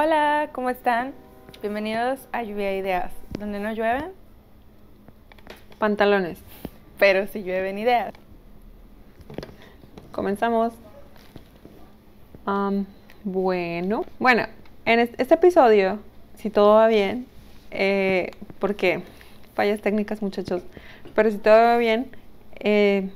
[0.00, 1.12] Hola, ¿cómo están?
[1.60, 4.12] Bienvenidos a Lluvia de Ideas, donde no llueven,
[5.80, 6.38] Pantalones.
[7.00, 8.12] pero sí llueven ideas.
[10.12, 10.72] Comenzamos.
[12.46, 12.86] Am,
[13.24, 14.44] bueno, bueno,
[14.84, 15.98] en es- este episodio,
[16.36, 17.26] si todo va bien,
[17.72, 18.30] eh,
[18.60, 19.02] porque
[19.54, 20.62] fallas técnicas muchachos,
[21.16, 22.08] pero si todo va bien,
[22.60, 23.10] eh,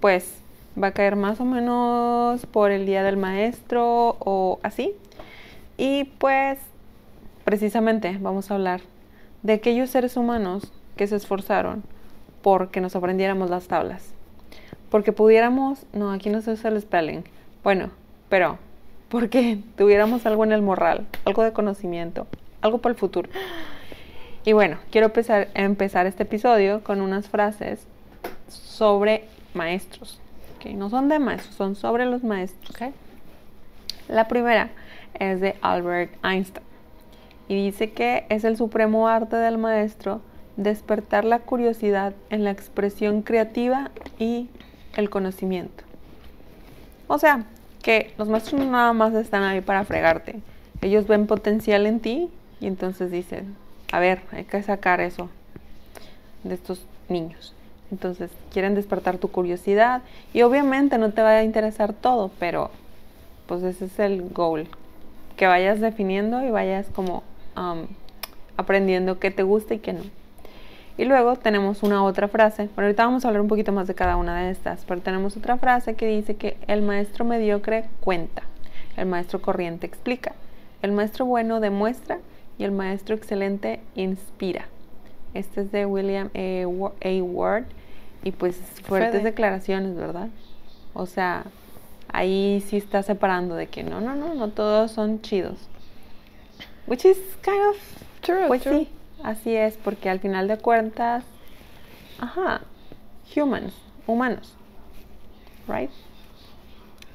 [0.00, 0.34] pues
[0.80, 4.92] va a caer más o menos por el Día del Maestro o así.
[5.76, 6.58] Y pues
[7.44, 8.80] precisamente vamos a hablar
[9.42, 11.82] de aquellos seres humanos que se esforzaron
[12.42, 14.12] porque nos aprendiéramos las tablas.
[14.90, 17.24] Porque pudiéramos, no, aquí no se usa el spelling.
[17.62, 17.90] Bueno,
[18.28, 18.58] pero
[19.08, 22.26] porque tuviéramos algo en el morral, algo de conocimiento,
[22.60, 23.28] algo para el futuro.
[24.44, 27.86] Y bueno, quiero empezar, empezar este episodio con unas frases
[28.48, 29.24] sobre
[29.54, 30.20] maestros.
[30.56, 30.70] ¿ok?
[30.72, 32.76] No son de maestros, son sobre los maestros.
[34.08, 34.70] La primera
[35.20, 36.66] es de Albert Einstein
[37.48, 40.20] y dice que es el supremo arte del maestro
[40.56, 44.48] despertar la curiosidad en la expresión creativa y
[44.96, 45.84] el conocimiento.
[47.06, 47.44] O sea,
[47.82, 50.40] que los maestros no nada más están ahí para fregarte.
[50.80, 52.30] Ellos ven potencial en ti
[52.60, 53.54] y entonces dicen,
[53.92, 55.28] a ver, hay que sacar eso
[56.42, 57.54] de estos niños.
[57.92, 62.70] Entonces quieren despertar tu curiosidad y obviamente no te va a interesar todo, pero
[63.46, 64.66] pues ese es el goal.
[65.36, 67.22] Que vayas definiendo y vayas como
[67.56, 67.86] um,
[68.56, 70.02] aprendiendo qué te gusta y qué no.
[70.98, 72.70] Y luego tenemos una otra frase.
[72.74, 75.36] Bueno, ahorita vamos a hablar un poquito más de cada una de estas, pero tenemos
[75.36, 78.42] otra frase que dice que el maestro mediocre cuenta,
[78.96, 80.32] el maestro corriente explica,
[80.80, 82.18] el maestro bueno demuestra
[82.58, 84.68] y el maestro excelente inspira.
[85.34, 86.66] Este es de William A.
[86.66, 87.22] Wa- A.
[87.22, 87.64] Ward
[88.24, 89.22] y pues fuertes Fede.
[89.24, 90.28] declaraciones, ¿verdad?
[90.94, 91.44] O sea,
[92.16, 95.58] ahí sí está separando de que no, no, no, no todos son chidos.
[96.86, 97.76] Which is kind of
[98.20, 98.78] True, pues true.
[98.80, 98.88] sí,
[99.22, 101.24] así es, porque al final de cuentas,
[102.18, 102.62] ajá,
[103.36, 103.74] humans,
[104.06, 104.54] humanos,
[105.68, 105.90] right?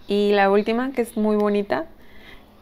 [0.08, 1.86] Y la última, que es muy bonita,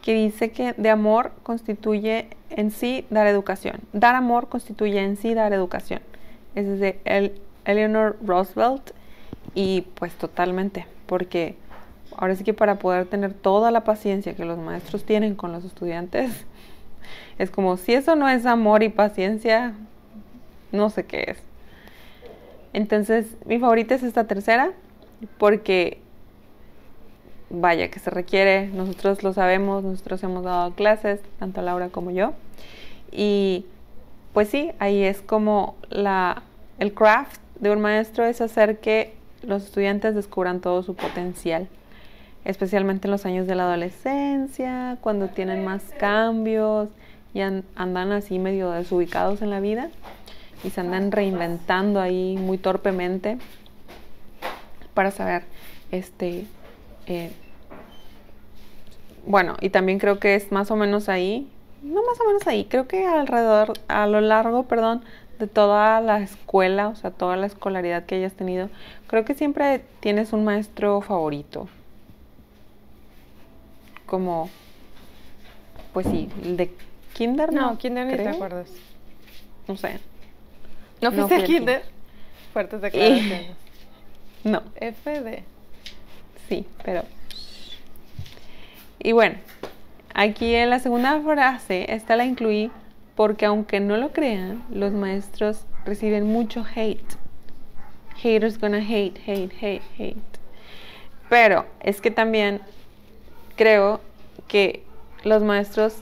[0.02, 3.80] que dice que de amor constituye en sí dar educación.
[3.92, 6.00] Dar amor constituye en sí dar educación.
[6.54, 8.92] Es de El- Eleanor Roosevelt
[9.54, 11.56] y pues totalmente, porque
[12.16, 15.64] ahora sí que para poder tener toda la paciencia que los maestros tienen con los
[15.64, 16.46] estudiantes,
[17.38, 19.74] es como si eso no es amor y paciencia,
[20.72, 21.38] no sé qué es.
[22.72, 24.72] Entonces, mi favorita es esta tercera,
[25.38, 25.98] porque
[27.50, 32.32] vaya que se requiere, nosotros lo sabemos, nosotros hemos dado clases, tanto Laura como yo.
[33.10, 33.66] Y
[34.32, 36.42] pues sí, ahí es como la,
[36.78, 41.68] el craft de un maestro es hacer que los estudiantes descubran todo su potencial,
[42.44, 46.88] especialmente en los años de la adolescencia, cuando tienen más cambios
[47.34, 49.90] y an- andan así medio desubicados en la vida
[50.64, 53.38] y se andan reinventando ahí muy torpemente
[54.94, 55.44] para saber
[55.92, 56.46] este
[57.06, 57.30] eh,
[59.26, 61.48] bueno y también creo que es más o menos ahí
[61.82, 65.02] no más o menos ahí creo que alrededor a lo largo perdón
[65.38, 68.68] de toda la escuela o sea toda la escolaridad que hayas tenido
[69.06, 71.68] creo que siempre tienes un maestro favorito
[74.10, 74.50] como
[75.92, 76.74] pues sí el de
[77.14, 78.68] kinder No, kinder ni te acuerdas.
[79.68, 79.98] no sé
[81.00, 81.82] ¿No No fuiste fui a al kinder?
[82.52, 83.46] Fuertes declaraciones.
[84.44, 85.44] no FD.
[86.48, 87.04] Sí, pero...
[88.98, 89.36] Y bueno,
[90.12, 92.70] aquí en la segunda frase, esta la incluí
[93.14, 97.16] porque aunque no lo crean, los maestros reciben mucho hate.
[98.16, 100.38] Haters gonna hate, hate, hate, hate.
[101.30, 102.60] Pero es que también
[103.60, 104.00] creo
[104.48, 104.82] que
[105.22, 105.96] los maestros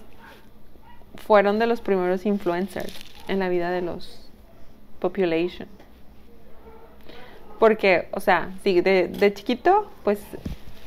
[1.16, 2.94] fueron de los primeros influencers
[3.26, 4.30] en la vida de los
[5.00, 5.66] population.
[7.58, 10.20] Porque, o sea, sí, de, de chiquito, pues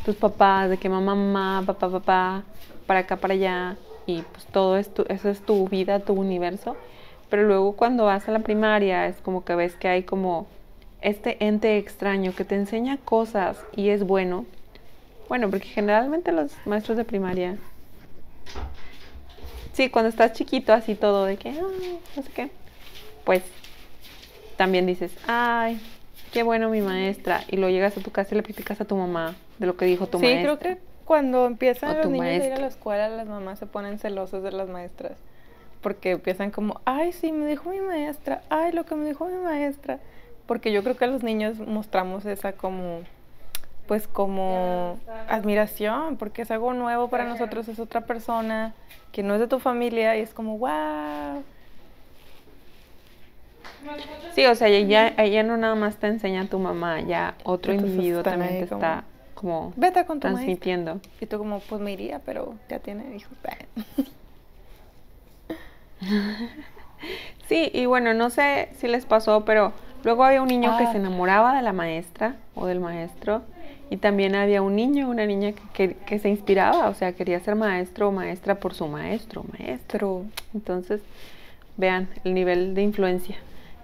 [0.06, 2.44] tus papás, de que mamá, mamá, papá, papá,
[2.88, 6.78] para acá, para allá, y pues todo es tu, eso es tu vida, tu universo.
[7.30, 10.48] Pero luego cuando vas a la primaria es como que ves que hay como
[11.02, 14.46] este ente extraño que te enseña cosas y es bueno.
[15.32, 17.56] Bueno, porque generalmente los maestros de primaria,
[19.72, 22.52] sí, cuando estás chiquito así todo de que, "Ay, no sé qué,
[23.24, 23.42] pues
[24.58, 25.80] también dices, ay,
[26.34, 27.46] qué bueno mi maestra.
[27.48, 29.86] Y luego llegas a tu casa y le platicas a tu mamá de lo que
[29.86, 30.58] dijo tu sí, maestra.
[30.58, 34.00] creo que cuando empiezan los niños a ir a la escuela, las mamás se ponen
[34.00, 35.14] celosas de las maestras.
[35.80, 39.38] Porque empiezan como, ay, sí, me dijo mi maestra, ay, lo que me dijo mi
[39.38, 39.98] maestra.
[40.46, 43.04] Porque yo creo que los niños mostramos esa como,
[43.92, 44.98] pues como
[45.28, 48.74] admiración, porque es algo nuevo para nosotros, es otra persona
[49.12, 51.44] que no es de tu familia y es como, wow.
[54.34, 57.74] Sí, o sea, ella, ella no nada más te enseña a tu mamá, ya otro
[57.74, 59.04] Entonces individuo también te está
[59.36, 60.46] como Vete con tu maestra.
[60.46, 61.02] transmitiendo.
[61.20, 63.34] Y tú como, pues me iría, pero ya tiene hijos.
[67.50, 69.74] Sí, y bueno, no sé si les pasó, pero
[70.06, 70.92] luego había un niño que Ah.
[70.94, 73.42] se enamoraba de la maestra o del maestro.
[73.92, 77.56] Y también había un niño, una niña que, que- se inspiraba, o sea, quería ser
[77.56, 79.86] maestro o maestra por su maestro o maestra.
[79.92, 81.02] Pero Entonces,
[81.78, 83.38] vean el nivel de influencia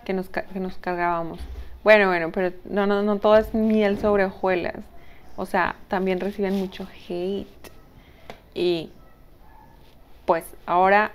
[0.05, 1.39] que nos, que nos cargábamos.
[1.83, 4.75] Bueno, bueno, pero no, no, no todo es miel sobre hojuelas.
[5.35, 7.47] O sea, también reciben mucho hate.
[8.55, 8.89] Y
[10.25, 11.11] pues ahora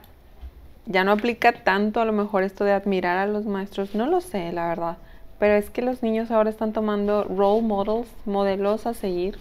[0.87, 3.95] ya no aplica tanto a lo mejor esto de admirar a los maestros.
[3.95, 4.97] No lo sé, la verdad.
[5.43, 9.37] Pero es que los niños ahora están tomando role models, modelos a seguir,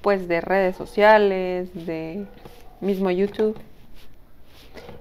[0.00, 2.26] pues de redes sociales, de
[2.80, 3.58] mismo YouTube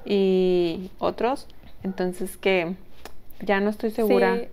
[0.05, 1.47] y otros.
[1.83, 2.73] Entonces que
[3.41, 4.37] ya no estoy segura.
[4.37, 4.47] sí,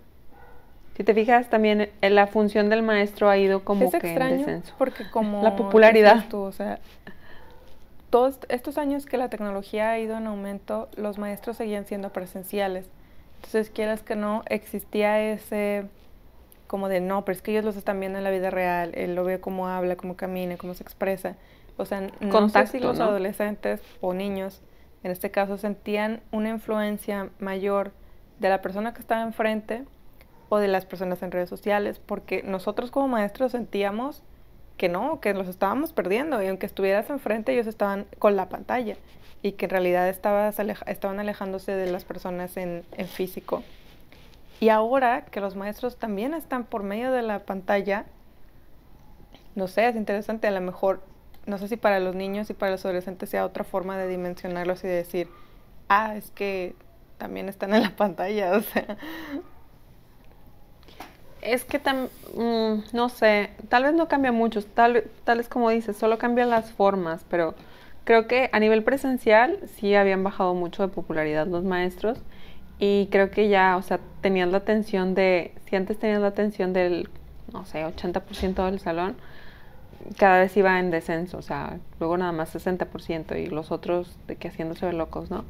[0.99, 4.05] Si te fijas, también eh, la función del maestro ha ido como es que en
[4.05, 4.75] extraño descenso.
[4.77, 6.17] porque como La popularidad.
[6.17, 6.79] decías tú, o sea,
[8.11, 12.85] todos estos años que la tecnología ha ido en aumento, los maestros seguían siendo presenciales.
[13.40, 15.87] Entonces, quieras que no, existía ese
[16.66, 19.14] como de no, pero es que ellos los están viendo en la vida real, él
[19.14, 21.37] lo ve cómo habla, cómo camina, cómo se expresa.
[21.78, 23.06] O sea, no sé Contacto, si los ¿no?
[23.06, 24.60] adolescentes o niños,
[25.02, 27.92] en este caso, sentían una influencia mayor
[28.38, 29.84] de la persona que estaba enfrente
[30.50, 34.22] o de las personas en redes sociales, porque nosotros como maestros sentíamos
[34.81, 38.97] que no, que los estábamos perdiendo y aunque estuvieras enfrente ellos estaban con la pantalla
[39.43, 43.62] y que en realidad estabas estaban alejándose de las personas en, físico.
[44.59, 48.06] Y ahora que los maestros también están por medio de la pantalla,
[49.55, 51.03] no sé, es interesante, a lo mejor,
[51.44, 54.82] no sé si para los niños y para los adolescentes sea otra forma de dimensionarlos
[54.85, 55.29] y de decir,
[55.91, 56.75] ah, es que
[57.19, 58.97] también están en la pantalla, o sea,
[61.42, 65.70] Es que tam- mm, no sé, tal vez no cambia mucho, tal, tal vez como
[65.70, 67.54] dices, solo cambian las formas, pero
[68.04, 72.19] creo que a nivel presencial sí habían bajado mucho de popularidad los maestros
[72.78, 76.72] y creo que ya, o sea, tenían la atención de, si antes tenían la atención
[76.75, 77.08] del,
[77.52, 79.16] no sé, 80% del salón,
[80.19, 84.36] cada vez iba en descenso, o sea, luego nada más 60% y los otros de
[84.36, 85.44] que haciéndose locos, ¿no?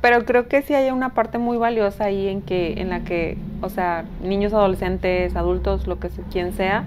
[0.00, 3.36] Pero creo que sí hay una parte muy valiosa ahí en que, en la que,
[3.60, 6.84] o sea, niños, adolescentes, adultos, lo que se- quien sea,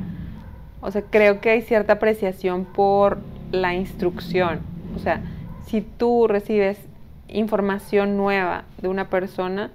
[0.82, 3.18] o sea, creo que hay cierta apreciación por
[3.52, 4.60] la instrucción.
[4.96, 5.22] O sea,
[5.66, 6.80] si tú recibes
[7.28, 9.72] información nueva de una persona,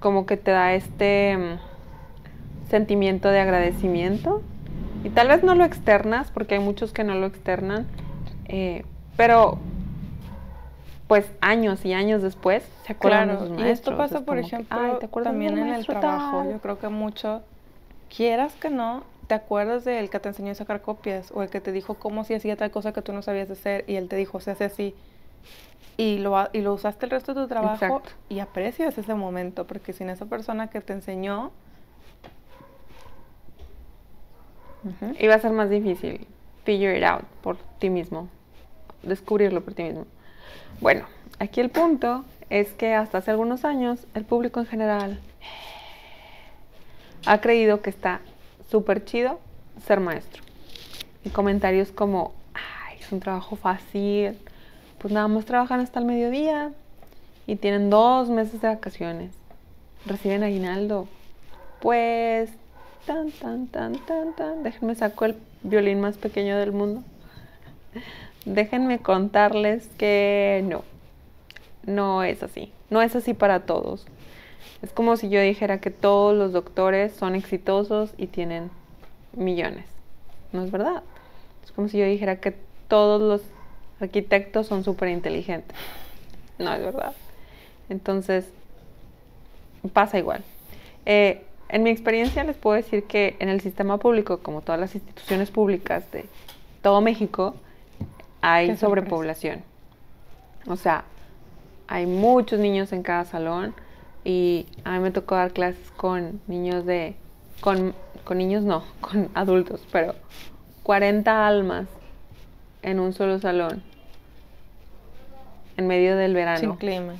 [0.00, 4.42] como que te da este mm, sentimiento de agradecimiento.
[5.04, 7.86] Y tal vez no lo externas, porque hay muchos que no lo externan,
[8.46, 8.84] eh,
[9.16, 9.58] pero
[11.12, 13.66] pues años y años después se acuerdan de sus maestros.
[13.68, 16.38] y esto pasa, es por que, ejemplo, "Ay, ¿te acuerdas también en el trabajo.
[16.38, 16.50] tal?".
[16.52, 17.42] Yo creo que mucho,
[18.16, 21.60] quieras que no, te acuerdas del que te enseñó a sacar copias o el que
[21.60, 24.16] te dijo cómo se hacía tal cosa que tú no sabías hacer y él te
[24.16, 24.94] dijo, se hace así.
[25.98, 28.08] Y lo, y lo usaste el resto de tu trabajo Exacto.
[28.30, 31.50] y aprecias ese momento, porque sin esa persona que te enseñó,
[34.84, 35.14] Ujú.
[35.20, 36.26] Iba a ser más difícil
[36.64, 38.28] figure it out por ti mismo,
[39.02, 40.06] descubrirlo por ti mismo.
[40.80, 41.06] Bueno,
[41.38, 45.20] aquí el punto es que hasta hace algunos años el público en general
[47.26, 48.20] ha creído que está
[48.70, 49.40] súper chido
[49.86, 50.42] ser maestro.
[51.24, 54.38] Y comentarios como, ay, es un trabajo fácil,
[54.98, 56.72] pues nada más trabajan hasta el mediodía
[57.46, 59.32] y tienen dos meses de vacaciones.
[60.06, 61.08] Reciben aguinaldo.
[61.80, 62.50] Pues,
[63.06, 64.62] tan, tan, tan, tan, tan.
[64.62, 67.02] Déjenme saco el violín más pequeño del mundo.
[68.44, 70.82] Déjenme contarles que no.
[71.84, 72.72] No es así.
[72.90, 74.06] No es así para todos.
[74.82, 78.70] Es como si yo dijera que todos los doctores son exitosos y tienen
[79.32, 79.86] millones.
[80.52, 81.02] No es verdad.
[81.64, 82.56] Es como si yo dijera que
[82.88, 83.42] todos los
[84.00, 85.76] arquitectos son súper inteligentes.
[86.58, 87.14] No es verdad.
[87.88, 88.46] Entonces,
[89.92, 90.42] pasa igual.
[91.06, 94.94] Eh, en mi experiencia les puedo decir que en el sistema público, como todas las
[94.94, 96.26] instituciones públicas de
[96.82, 97.54] todo México,
[98.42, 99.62] hay sobrepoblación.
[100.68, 101.04] O sea,
[101.88, 103.74] hay muchos niños en cada salón
[104.24, 107.16] y a mí me tocó dar clases con niños de,
[107.60, 107.94] con,
[108.24, 110.14] con niños no, con adultos, pero
[110.82, 111.86] 40 almas
[112.82, 113.82] en un solo salón,
[115.76, 117.14] en medio del verano sin clima.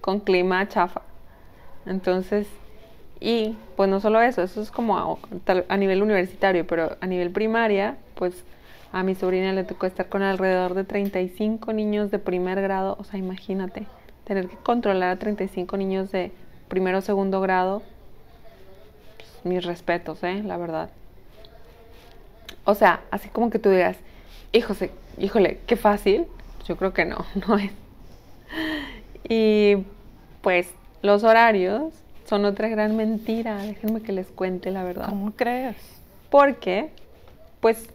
[0.00, 1.02] con clima chafa.
[1.86, 2.46] Entonces,
[3.20, 7.06] Y pues no solo eso, eso es como a, tal- a nivel universitario, pero a
[7.06, 8.44] nivel primaria, pues
[8.92, 12.96] a mi sobrina le tocó estar con alrededor de 35 niños de primer grado.
[13.00, 13.86] O sea, imagínate,
[14.24, 16.30] tener que controlar a 35 niños de
[16.68, 17.82] primero o segundo grado.
[19.16, 20.42] Pues, mis respetos, ¿eh?
[20.44, 20.90] La verdad.
[22.64, 23.96] O sea, así como que tú digas,
[24.52, 26.26] híjole, híjole, qué fácil.
[26.66, 27.72] Yo creo que no, no es.
[29.26, 29.86] Y
[30.42, 30.68] pues
[31.00, 31.94] los horarios
[32.26, 33.56] son otra gran mentira.
[33.56, 35.08] Déjenme que les cuente la verdad.
[35.08, 35.76] ¿Cómo crees?
[36.28, 36.90] Porque,
[37.60, 37.88] pues,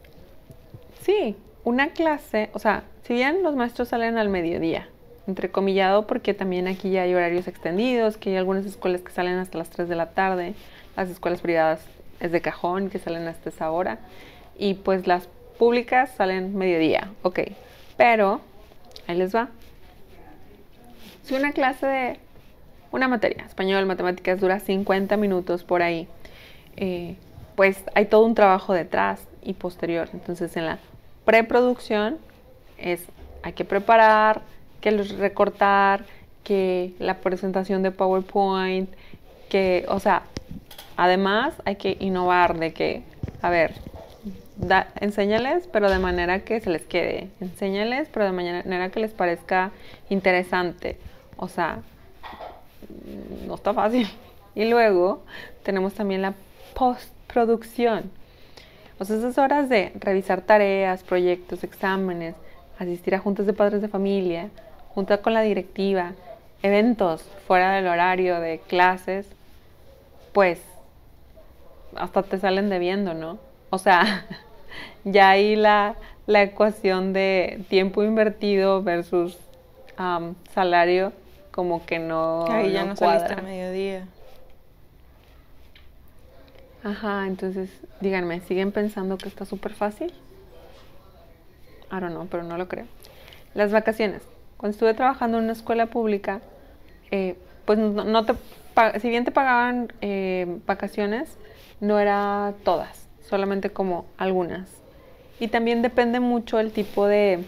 [1.08, 4.90] sí, una clase, o sea, si bien los maestros salen al mediodía,
[5.26, 9.58] entrecomillado, porque también aquí ya hay horarios extendidos, que hay algunas escuelas que salen hasta
[9.58, 10.54] las 3 de la tarde,
[10.98, 11.80] las escuelas privadas
[12.20, 14.00] es de cajón, que salen hasta esa hora,
[14.60, 17.40] y pues las públicas salen mediodía, ok,
[17.96, 18.42] pero,
[19.08, 19.48] ahí les va.
[21.24, 22.20] Si una clase de
[22.92, 26.10] una materia, español, matemáticas, dura 50 minutos por ahí,
[26.76, 27.16] eh,
[27.56, 30.10] pues hay todo un trabajo detrás y posterior.
[30.14, 30.80] Entonces en la
[31.28, 32.20] preproducción
[32.78, 33.04] es,
[33.44, 34.42] hay que preparar,
[34.80, 36.06] que los recortar,
[36.46, 38.90] que la presentación de PowerPoint,
[39.50, 40.24] que, o sea,
[40.96, 43.04] además hay que innovar de que,
[43.42, 43.74] a ver,
[45.02, 47.28] enséñales, pero de manera que se les quede.
[47.42, 49.72] Enséñales, pero de manera que les parezca
[50.10, 50.98] interesante.
[51.36, 51.80] O sea,
[53.46, 54.08] no está fácil.
[54.56, 55.24] Y luego
[55.62, 56.34] tenemos también la
[56.74, 58.10] postproducción.
[59.00, 62.36] O sea, esas horas de revisar tareas, proyectos, exámenes,
[62.80, 64.50] asistir a juntas de padres de familia,
[64.90, 66.14] junta con la directiva,
[66.64, 69.28] eventos fuera del horario de clases,
[70.34, 70.60] pues
[71.96, 73.38] hasta te salen debiendo, ¿no?
[73.70, 74.26] O sea,
[75.04, 79.38] ya ahí la, la ecuación de tiempo invertido versus
[80.00, 81.14] um, salario
[81.52, 84.08] como que no, Ahí ya no no saliste a mediodía.
[86.84, 87.70] Ajá, entonces
[88.02, 90.14] díganme, ¿siguen pensando que está súper fácil?
[91.92, 92.86] I don't know, pero no lo creo.
[93.54, 94.22] Las vacaciones.
[94.58, 96.42] Cuando estuve trabajando en una escuela pública,
[97.12, 98.34] eh, pues no, no te,
[99.00, 101.38] si bien te pagaban eh, vacaciones,
[101.80, 104.70] no era todas, solamente como algunas.
[105.40, 107.46] Y también depende mucho el tipo de,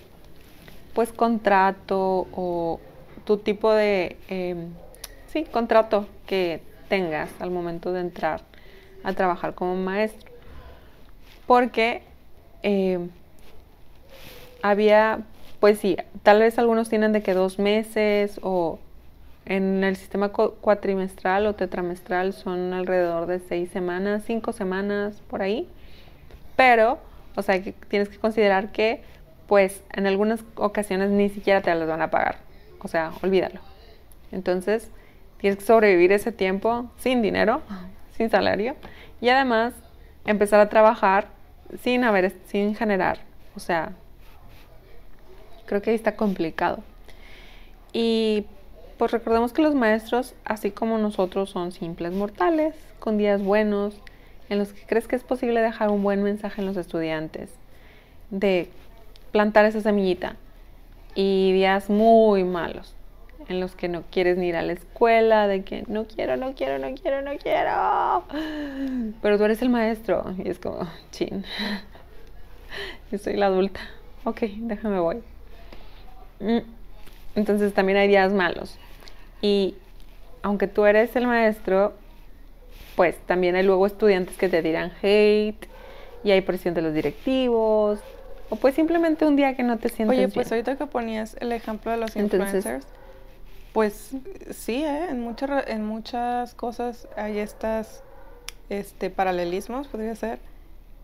[0.93, 2.79] pues, contrato o
[3.25, 4.69] tu tipo de, em,
[5.27, 8.41] sí, contrato que tengas al momento de entrar
[9.03, 10.29] a trabajar como maestro.
[11.47, 12.03] Porque
[12.63, 12.99] eh,
[14.61, 15.21] había,
[15.59, 18.79] pues sí, tal vez algunos tienen de que dos meses o
[19.45, 25.41] en el sistema cu- cuatrimestral o tetramestral son alrededor de seis semanas, cinco semanas por
[25.41, 25.67] ahí.
[26.55, 26.99] Pero,
[27.35, 29.01] o sea, que tienes que considerar que,
[29.47, 32.37] pues, en algunas ocasiones ni siquiera te las van a pagar.
[32.81, 33.61] O sea, olvídalo.
[34.31, 34.91] Entonces,
[35.39, 37.61] tienes que sobrevivir ese tiempo sin dinero,
[38.19, 38.75] sin salario,
[39.21, 39.73] y además
[40.25, 41.29] empezar a trabajar
[41.81, 43.19] sin haber, sin generar.
[43.55, 43.93] O sea,
[45.65, 46.83] creo que ahí está complicado.
[47.93, 48.45] Y
[48.97, 53.95] pues recordemos que los maestros, así como nosotros, son simples mortales, con días buenos,
[54.49, 57.49] en los que crees que es posible dejar un buen mensaje en los estudiantes,
[58.31, 58.69] de
[59.31, 60.35] plantar esa semillita,
[61.15, 62.95] y días muy malos,
[63.49, 66.53] en los que no quieres ni ir a la escuela, de que no quiero, no
[66.55, 68.23] quiero, no quiero, no quiero,
[69.21, 71.43] pero tú eres el maestro, y es como, chin,
[73.11, 73.79] yo soy la adulta,
[74.23, 75.17] ok, déjame voy.
[76.39, 76.59] Mm,
[77.35, 78.77] Entonces también hay días malos.
[79.41, 79.75] Y
[80.43, 81.93] aunque tú eres el maestro,
[82.95, 85.65] pues también hay luego estudiantes que te tiran hate
[86.23, 87.99] y hay presión de los directivos.
[88.51, 90.59] O pues simplemente un día que no te sientes Oye, pues bien.
[90.65, 92.87] ahorita que ponías el ejemplo de los Entonces- influencers,
[93.73, 94.11] pues
[94.51, 95.07] sí, ¿eh?
[95.09, 98.03] en, muchas, ra- en muchas cosas hay estas
[98.69, 100.39] este, paralelismos, podría ser,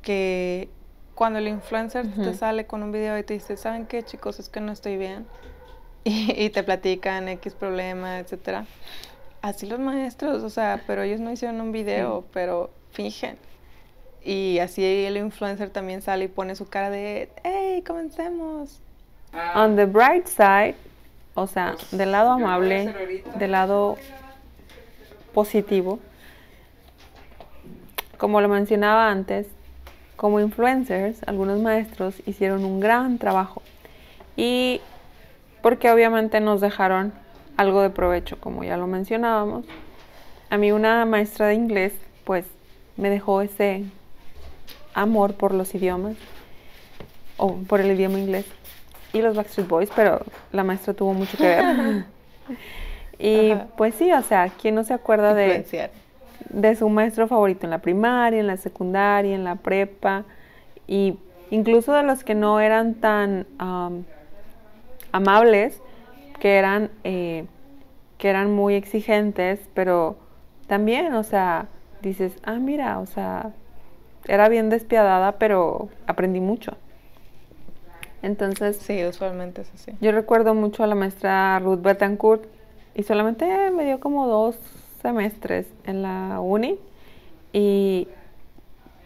[0.02, 0.70] que
[1.16, 4.40] cuando el influencer te sale con un video y te dice, ¿saben qué chicos?
[4.40, 5.26] Es que no estoy bien.
[6.08, 8.68] Y, y te platican X problema, etcétera.
[9.42, 13.38] Así los maestros, o sea, pero ellos no hicieron un video, pero fingen.
[14.24, 18.82] Y así el influencer también sale y pone su cara de, hey, comencemos.
[19.56, 20.76] On the bright side,
[21.36, 23.98] o sea, Pues, del lado amable, del lado
[25.34, 26.00] positivo,
[28.18, 29.46] como lo mencionaba antes,
[30.15, 33.62] como influencers, algunos maestros hicieron un gran trabajo
[34.38, 34.80] y
[35.62, 37.13] porque obviamente nos dejaron
[37.58, 39.65] algo de provecho, como ya lo mencionábamos.
[40.50, 42.46] A mí una maestra de inglés, pues,
[42.96, 43.84] me dejó ese
[44.94, 46.15] amor por los idiomas
[47.36, 48.46] o por el idioma inglés
[49.16, 50.20] y los Backstreet Boys, pero
[50.52, 52.06] la maestra tuvo mucho que ver.
[53.20, 53.68] y Ajá.
[53.78, 55.90] pues sí, o sea, ¿quién no se acuerda de
[56.50, 60.24] de su maestro favorito en la primaria, en la secundaria, en la prepa,
[60.88, 61.18] y
[61.50, 63.48] incluso de los que no eran tan
[65.12, 65.82] amables,
[66.40, 67.46] que eran, eh,
[68.18, 70.18] que eran muy exigentes, pero
[70.68, 71.68] también, o sea,
[72.02, 73.52] dices, ah, mira, o sea,
[74.28, 76.78] era bien despiadada, pero aprendí mucho.
[78.22, 78.78] Entonces.
[78.78, 79.92] Sí, usualmente es así.
[80.02, 82.46] Yo recuerdo mucho a la maestra Ruth Betancourt
[82.96, 84.58] y solamente me dio como dos
[85.02, 86.80] semestres en la uni
[87.54, 88.08] y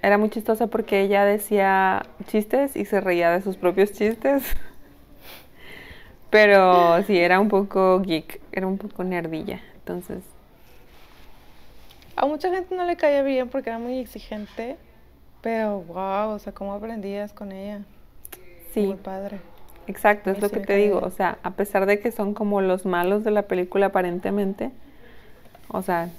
[0.01, 4.43] era muy chistosa porque ella decía chistes y se reía de sus propios chistes.
[6.29, 9.59] Pero sí, era un poco geek, era un poco nerdilla.
[9.75, 10.23] Entonces.
[12.15, 14.77] A mucha gente no le caía bien porque era muy exigente.
[15.41, 17.81] Pero wow, o sea, ¿cómo aprendías con ella?
[18.81, 18.87] Sí.
[18.87, 19.39] Muy padre.
[19.87, 20.99] Exacto, es lo que te digo.
[20.99, 24.71] O sea, a pesar de que son como los malos de la película aparentemente,
[25.67, 26.09] o sea,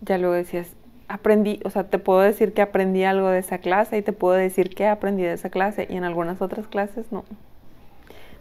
[0.00, 0.68] ya luego decías,
[1.08, 4.34] aprendí, o sea, te puedo decir que aprendí algo de esa clase y te puedo
[4.34, 7.24] decir que aprendí de esa clase y en algunas otras clases no.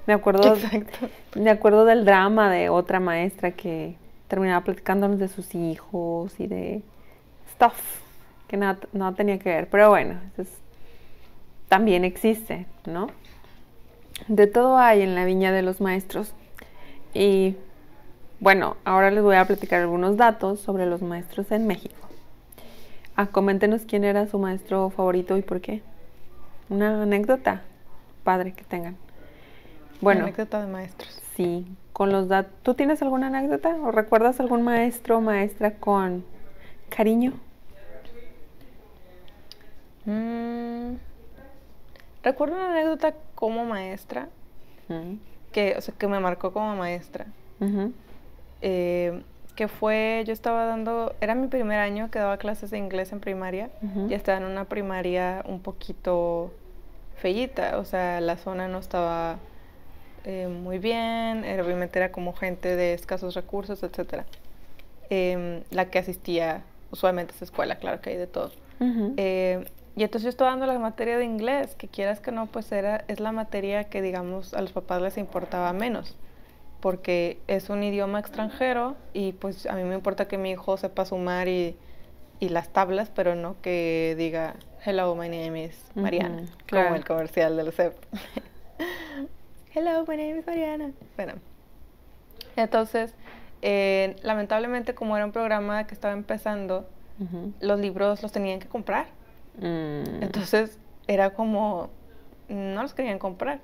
[0.06, 0.56] Me acuerdo,
[1.36, 3.96] me acuerdo del drama de otra maestra que
[4.28, 6.82] terminaba platicándonos de sus hijos y de
[7.54, 8.02] stuff
[8.48, 9.68] que nada, no tenía que ver.
[9.70, 10.16] Pero bueno,
[11.68, 13.08] también existe, ¿no?
[14.28, 16.34] De todo hay en la viña de los maestros.
[17.14, 17.56] Y
[18.40, 21.96] bueno, ahora les voy a platicar algunos datos sobre los maestros en México.
[23.16, 25.82] Ah, coméntenos quién era su maestro favorito y por qué.
[26.70, 27.62] Una anécdota
[28.24, 28.98] padre que tengan.
[30.02, 30.24] Bueno.
[30.24, 31.22] anécdota de maestros.
[31.36, 32.54] Sí, con los datos.
[32.64, 36.26] ¿Tú tienes alguna anécdota o recuerdas algún maestro o maestra con
[36.90, 37.34] cariño?
[40.06, 40.96] Mm,
[42.24, 44.30] recuerdo una anécdota como maestra
[45.52, 47.28] que, o sea, que me marcó como maestra.
[48.62, 49.22] Eh,
[49.56, 53.20] que fue, yo estaba dando, era mi primer año que daba clases de inglés en
[53.20, 53.70] primaria
[54.10, 56.52] y estaba en una primaria un poquito
[57.18, 59.38] fellita, o sea, la zona no estaba
[60.26, 64.24] eh, muy bien, era, obviamente era como gente de escasos recursos, etc.
[65.10, 68.52] Em, la que asistía usualmente a esa escuela, claro que hay de todo.
[69.18, 69.64] Eh,
[69.96, 73.04] y entonces yo estaba dando la materia de inglés, que quieras que no, pues era,
[73.08, 76.16] es la materia que digamos a los papás les importaba menos,
[76.80, 81.06] porque es un idioma extranjero y pues a mí me importa que mi hijo sepa
[81.06, 81.78] sumar y,
[82.40, 87.56] y las tablas, pero no que diga, hello, my name is Mariana, como el comercial
[87.56, 87.94] del CEP.
[89.76, 90.92] Hello, my name is Mariana.
[91.16, 91.34] Bueno,
[92.56, 93.16] entonces,
[93.64, 96.88] eh, lamentablemente como era un programa que estaba empezando,
[97.60, 99.08] los libros los tenían que comprar.
[99.58, 100.24] Mm.
[100.24, 101.90] Entonces, era como,
[102.50, 103.60] no los querían comprar.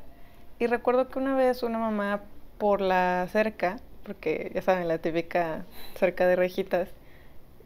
[0.60, 2.22] Y recuerdo que una vez una mamá
[2.58, 6.90] por la cerca, porque ya saben, la típica cerca de rejitas,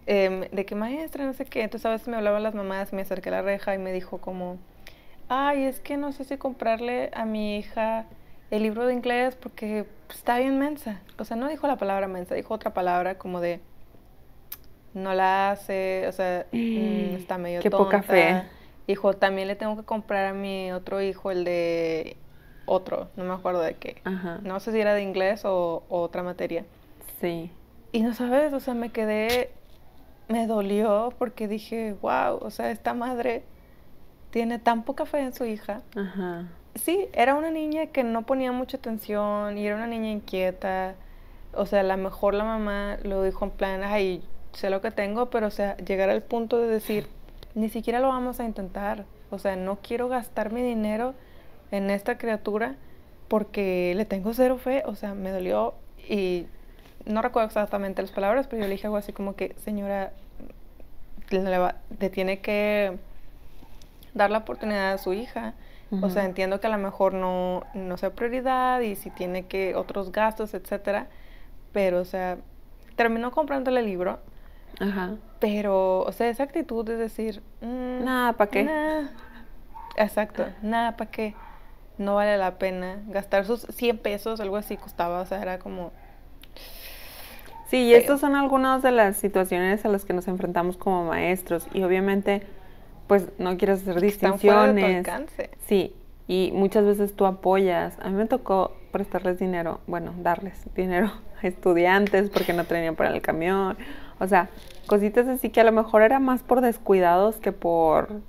[0.06, 1.64] em, de que maestra, no sé qué.
[1.64, 4.20] Entonces a veces me hablaban las mamás, me acerqué a la reja y me dijo
[4.20, 4.58] como,
[5.30, 8.06] ay, es que no sé si comprarle a mi hija
[8.52, 11.02] el libro de inglés porque está bien mensa.
[11.18, 13.60] O sea, no dijo la palabra mensa, dijo otra palabra como de
[14.94, 18.44] no la hace, o sea, mm, está medio Qué poca fe.
[18.88, 22.18] Dijo, también le tengo que comprar a mi otro hijo el de
[22.66, 24.02] otro, no me acuerdo de qué.
[24.44, 26.66] No sé si era de inglés o, o, otra materia.
[27.22, 27.50] Sí.
[27.92, 29.52] Y no sabes, o sea, me quedé,
[30.28, 33.44] me dolió porque dije, wow, o sea, esta madre
[34.32, 35.82] tiene tan poca fe en su hija.
[35.96, 40.96] Ajá sí, era una niña que no ponía mucha atención y era una niña inquieta.
[41.54, 44.24] O sea, a lo mejor la mamá lo dijo en plan, ay,
[44.54, 47.08] sé lo que tengo, pero o sea, llegar al punto de decir,
[47.56, 49.06] ni siquiera lo vamos a intentar.
[49.30, 51.14] O sea, no quiero gastar mi dinero
[51.72, 52.76] en esta criatura
[53.28, 54.84] porque le tengo cero fe.
[54.86, 55.74] O sea, me dolió
[56.08, 56.46] y
[57.06, 60.14] no recuerdo exactamente las palabras, pero yo le dije algo así como que, señora,
[61.30, 62.98] le tiene que
[64.14, 65.56] dar la oportunidad a su hija
[66.02, 69.76] o sea, entiendo que a lo mejor no, no sea prioridad y si tiene que
[69.76, 71.08] otros gastos, etcétera.
[71.72, 72.38] Pero, o sea,
[72.96, 74.20] terminó comprándole el libro.
[74.80, 75.16] Ajá.
[75.40, 78.70] Pero, o sea, esa actitud de decir, mm, nada, ¿para qué?
[79.98, 81.36] Exacto, nada, ¿para qué?
[81.98, 85.92] No vale la pena gastar sus 100 pesos, algo así costaba, o sea, era como...
[87.68, 91.68] Sí, y estas son algunas de las situaciones a las que nos enfrentamos como maestros
[91.74, 92.44] y obviamente
[93.08, 95.08] pues no quieres hacer distinciones.
[95.68, 95.96] Sí,
[96.28, 97.98] y muchas veces tú apoyas.
[98.02, 103.10] A mí me tocó prestarles dinero, bueno, darles dinero a estudiantes porque no tenían para
[103.10, 103.78] el camión.
[104.20, 104.50] O sea,
[104.88, 108.22] cositas así que a lo mejor era más por descuidados que por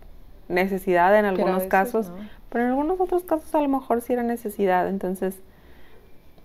[0.49, 2.11] necesidad en algunos casos,
[2.49, 4.89] pero en algunos otros casos a lo mejor sí era necesidad.
[4.89, 5.41] Entonces,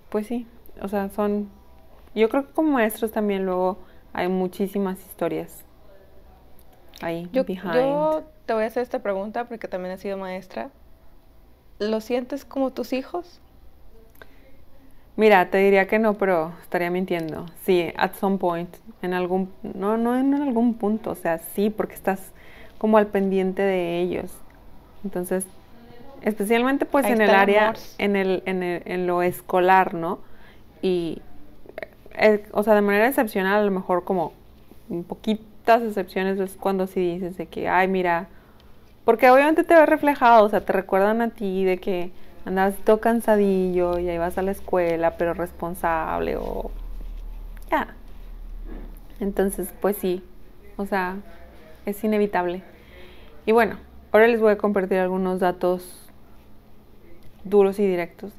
[0.09, 0.47] pues sí,
[0.81, 1.49] o sea, son...
[2.15, 3.77] Yo creo que como maestros también luego
[4.13, 5.63] hay muchísimas historias
[7.01, 7.73] ahí, Yo, behind.
[7.73, 10.69] yo te voy a hacer esta pregunta porque también has sido maestra.
[11.79, 13.39] ¿Lo sientes como tus hijos?
[15.19, 17.45] Mira, te diría que no, pero estaría mintiendo.
[17.65, 21.93] Sí, at some point, en algún, no, no en algún punto, o sea, sí, porque
[21.93, 22.31] estás
[22.77, 24.31] como al pendiente de ellos.
[25.03, 25.45] Entonces,
[26.21, 30.19] especialmente pues Ahí en el área, en el, en el, en lo escolar, ¿no?
[30.81, 31.21] Y,
[32.13, 34.31] eh, o sea, de manera excepcional, a lo mejor como
[34.87, 38.29] un poquitas excepciones es cuando sí dices de que, ay, mira,
[39.03, 42.13] porque obviamente te ves reflejado, o sea, te recuerdan a ti de que
[42.45, 46.71] andabas todo cansadillo y ahí vas a la escuela, pero responsable o
[47.69, 47.95] ya.
[49.19, 50.23] Entonces, pues sí,
[50.77, 51.17] o sea,
[51.85, 52.63] es inevitable.
[53.45, 53.77] Y bueno,
[54.11, 56.09] ahora les voy a compartir algunos datos
[57.43, 58.31] duros y directos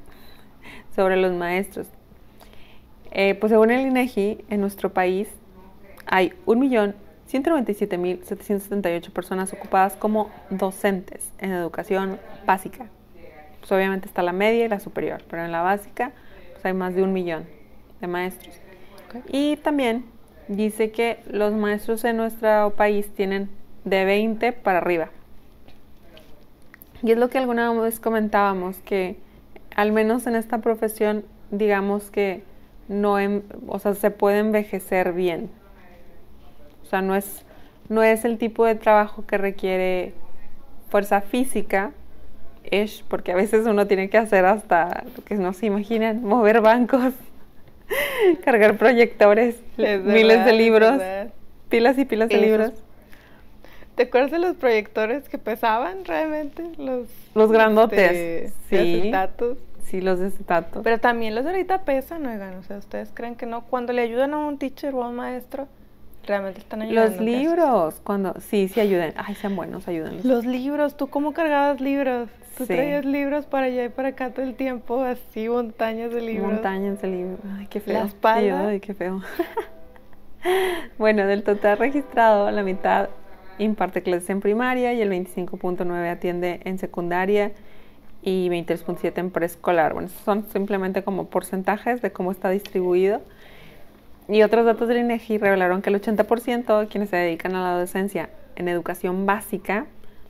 [0.95, 1.89] sobre los maestros.
[3.11, 5.29] Eh, pues según el INEGI, en nuestro país
[6.07, 12.87] hay 1.197.778 personas ocupadas como docentes en educación básica.
[13.61, 16.13] Pues obviamente está la media y la superior, pero en la básica
[16.53, 17.45] pues hay más de un millón
[18.01, 18.55] de maestros.
[19.29, 20.05] Y también
[20.49, 23.49] dice que los maestros en nuestro país tienen
[23.85, 25.09] de 20 para arriba.
[27.03, 29.17] Y es lo que alguna vez comentábamos, que
[29.75, 32.43] al menos en esta profesión, digamos que
[32.89, 35.51] no, en- o sea, se puede envejecer bien.
[36.83, 37.45] O sea, no es,
[37.89, 40.13] no es el tipo de trabajo que requiere
[40.91, 41.93] fuerza física,
[42.65, 46.61] es porque a veces uno tiene que hacer hasta lo que no se imaginan, mover
[46.61, 47.13] bancos,
[48.45, 51.01] cargar proyectores, Es miles de libros,
[51.69, 52.73] pilas y pilas de Esos- libros.
[53.97, 56.63] ¿Te acuerdas de los proyectores que pesaban realmente?
[56.79, 58.77] Los, Los grandotes, este, sí.
[58.77, 59.59] de acetatos.
[59.85, 60.83] Sí, los de acetato.
[60.83, 62.55] Pero también los de ahorita pesan, oigan.
[62.55, 63.65] O sea, ¿ustedes creen que no?
[63.65, 65.67] Cuando le ayudan a un teacher o a un maestro,
[66.27, 67.11] realmente están ayudando.
[67.17, 69.13] Los libros, cuando sí, sí ayuden.
[69.17, 70.25] Ay, sean buenos, ayúdenlos.
[70.25, 72.29] Los libros, ¿tú cómo cargabas libros?
[72.57, 72.75] Tú Sí.
[72.75, 76.53] traías libros para allá y para acá todo el tiempo, así montañas de libros.
[76.53, 77.39] Montañas de libros.
[77.59, 77.95] Ay, qué feo.
[77.95, 78.69] La espalda.
[78.69, 79.23] Ay, qué feo.
[80.99, 83.09] bueno, del total registrado, la mitad
[83.59, 87.53] imparte clases en primaria y el 25.9 atiende en secundaria
[88.23, 89.93] y 23.7 en preescolar.
[89.95, 93.21] Bueno, son simplemente como porcentajes de cómo está distribuido.
[94.29, 97.79] Y otros datos del INEGI revelaron que el 80% de quienes se dedican a la
[97.79, 99.87] docencia en educación básica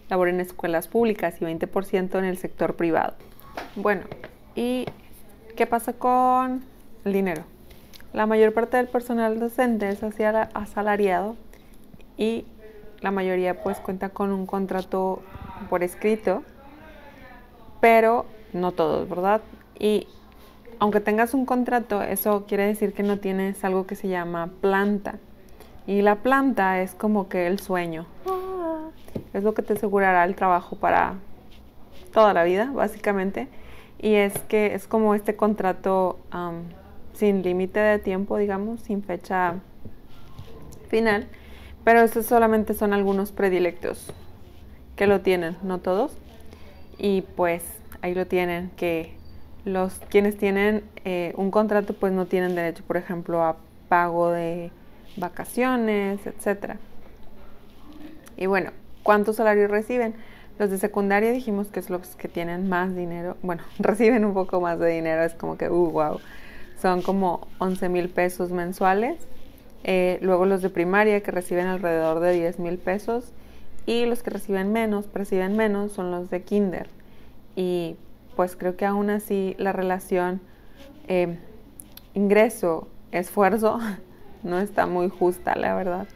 [0.08, 3.14] laboran en escuelas públicas y 20% en el sector privado.
[3.76, 4.02] Bueno,
[4.54, 4.86] ¿y
[5.56, 6.64] qué pasa con
[7.04, 7.44] el dinero?
[8.12, 10.02] La mayor parte del personal docente es
[10.54, 11.36] asalariado
[12.16, 12.44] y
[13.00, 15.22] la mayoría pues cuenta con un contrato
[15.68, 16.42] por escrito,
[17.80, 19.42] pero no todos, ¿verdad?
[19.78, 20.08] Y
[20.80, 25.18] aunque tengas un contrato, eso quiere decir que no tienes algo que se llama planta.
[25.86, 28.06] Y la planta es como que el sueño.
[29.34, 31.16] Es lo que te asegurará el trabajo para
[32.12, 33.48] toda la vida, básicamente.
[33.98, 36.18] Y es que es como este contrato
[37.12, 39.56] sin límite de tiempo, digamos, sin fecha
[40.88, 41.28] final.
[41.84, 44.12] Pero estos solamente son algunos predilectos
[44.96, 46.16] que lo tienen, no todos.
[46.96, 47.62] Y pues
[48.00, 49.19] ahí lo tienen, que
[49.64, 53.56] los quienes tienen eh, un contrato pues no tienen derecho, por ejemplo, a
[53.88, 54.70] pago de
[55.16, 56.78] vacaciones, etcétera.
[58.36, 58.70] Y bueno,
[59.02, 60.14] ¿cuántos salarios reciben?
[60.58, 63.36] Los de secundaria dijimos que es los que tienen más dinero.
[63.42, 66.20] Bueno, reciben un poco más de dinero, es como que, uh, wow.
[66.80, 69.18] Son como 11 mil pesos mensuales.
[69.84, 73.32] Eh, luego los de primaria que reciben alrededor de 10 mil pesos.
[73.86, 76.88] Y los que reciben menos, perciben menos, son los de kinder.
[77.56, 77.96] Y
[78.40, 80.40] pues creo que aún así la relación
[81.08, 81.36] eh,
[82.14, 83.80] ingreso-esfuerzo
[84.42, 86.08] no está muy justa, la verdad.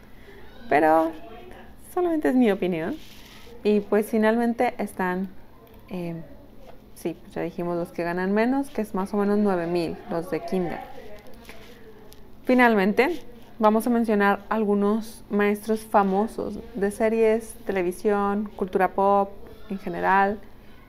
[0.67, 1.11] Pero
[1.93, 2.95] solamente es mi opinión.
[3.63, 5.29] Y pues finalmente están,
[5.89, 6.15] eh,
[6.95, 9.95] sí, pues ya dijimos los que ganan menos, que es más o menos 9 mil,
[10.09, 10.79] los de kinder.
[12.43, 13.21] Finalmente,
[13.59, 19.29] vamos a mencionar algunos maestros famosos de series, televisión, cultura pop
[19.69, 20.39] en general.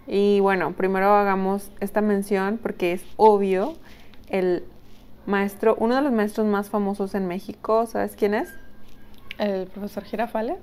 [0.07, 3.75] Y bueno, primero hagamos esta mención porque es obvio,
[4.29, 4.64] el
[5.27, 8.49] maestro, uno de los maestros más famosos en México, ¿sabes quién es?
[9.38, 10.59] ¿El profesor Girafales?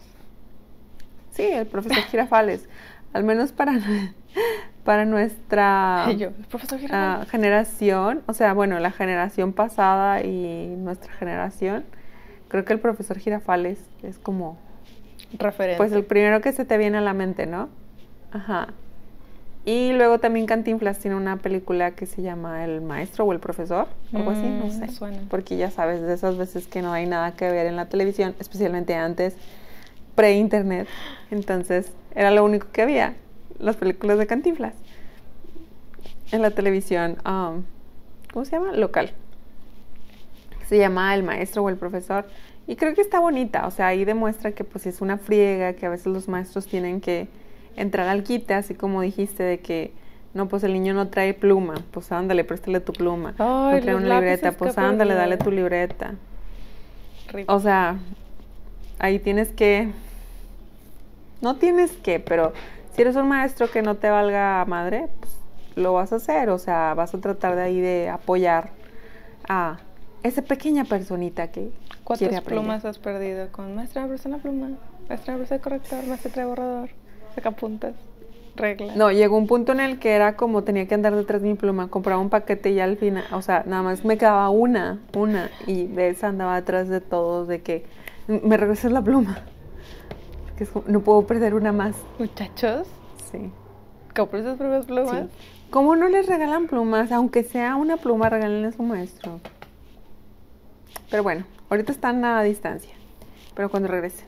[1.32, 2.68] Sí, el profesor Girafales.
[3.14, 3.74] Al menos para,
[4.84, 10.76] para nuestra Y yo, ¿el profesor ah, generación, o sea, bueno, la generación pasada y
[10.78, 11.86] nuestra generación,
[12.48, 14.58] creo que el profesor Girafales es como,
[15.38, 15.78] Referente.
[15.78, 17.70] pues el primero que se te viene a la mente, ¿no?
[18.32, 18.70] Ajá.
[19.66, 23.88] Y luego también Cantinflas tiene una película que se llama El Maestro o El Profesor,
[24.14, 24.88] algo así, no Mm, sé.
[24.90, 25.20] suena.
[25.30, 28.36] Porque ya sabes, de esas veces que no hay nada que ver en la televisión,
[28.40, 29.36] especialmente antes,
[30.16, 30.88] pre-internet.
[31.32, 33.16] Entonces, era lo único que había,
[33.58, 34.74] las películas de Cantinflas.
[36.34, 37.64] En la televisión, um,
[38.34, 38.74] ¿cómo se llama?
[38.74, 39.12] Local.
[40.68, 42.26] Se llama El Maestro o el Profesor.
[42.68, 45.86] Y creo que está bonita, o sea, ahí demuestra que pues es una friega, que
[45.86, 47.28] a veces los maestros tienen que
[47.76, 49.94] entrar al quite, así como dijiste, de que
[50.34, 53.36] no, pues el niño no trae pluma, pues ándale, préstale tu pluma.
[53.38, 56.16] no trae una libreta, pues ándale, dale tu libreta.
[57.48, 57.98] O sea,
[59.00, 59.92] ahí tienes que,
[61.42, 62.54] no tienes que, pero
[62.96, 65.34] si eres un maestro que no te valga madre, pues
[65.76, 68.72] lo vas a hacer, o sea, vas a tratar de ahí de apoyar
[69.48, 69.80] a
[70.24, 71.72] esa pequeña personita que
[72.04, 74.72] ¿Cuántas plumas has perdido con maestra, persona pluma,
[75.08, 76.90] maestra, de corrector, maestra, trae borrador,
[77.34, 77.94] saca puntas?
[78.56, 78.94] Regla.
[78.96, 81.56] No, llegó un punto en el que era como tenía que andar detrás de mi
[81.56, 85.50] pluma, compraba un paquete y al final, o sea, nada más me quedaba una, una,
[85.66, 87.86] y de esa andaba detrás de todos, de que
[88.28, 89.40] me regreses la pluma.
[90.58, 91.96] Que no puedo perder una más.
[92.20, 92.88] Muchachos.
[93.32, 93.52] Sí.
[94.16, 95.26] ¿Compras sus propias plumas?
[95.72, 97.12] ¿Cómo no les regalan plumas?
[97.12, 99.40] Aunque sea una pluma, regalenle a su maestro.
[101.10, 102.94] Pero bueno, ahorita están a distancia.
[103.56, 104.28] Pero cuando regresen.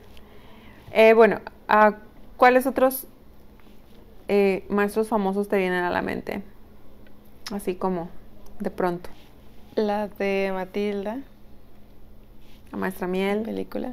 [0.92, 1.40] Eh, bueno,
[2.36, 3.06] ¿cuáles otros
[4.28, 6.42] eh, maestros famosos te vienen a la mente?
[7.52, 8.08] Así como
[8.58, 9.10] de pronto.
[9.74, 11.20] La de Matilda.
[12.72, 13.42] La maestra Miel.
[13.42, 13.92] Película.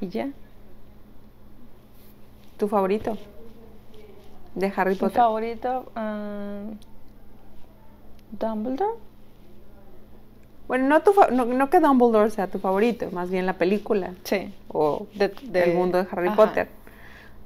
[0.00, 0.30] Y ya.
[2.56, 3.18] ¿Tu favorito?
[4.54, 5.12] De Harry Potter.
[5.12, 5.92] ¿Tu favorito?
[5.96, 6.78] Um,
[8.38, 9.05] Dumbledore.
[10.68, 14.14] Bueno, no, tu no, que Dumbledore sea tu favorito, más bien la película.
[14.24, 14.52] Sí.
[14.68, 16.68] O del mundo de Harry Potter.